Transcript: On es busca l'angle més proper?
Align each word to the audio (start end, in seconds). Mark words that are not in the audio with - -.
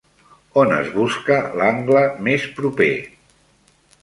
On 0.61 0.71
es 0.77 0.87
busca 0.95 1.37
l'angle 1.59 2.01
més 2.29 2.49
proper? 2.61 2.91